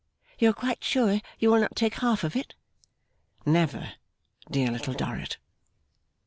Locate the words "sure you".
0.83-1.51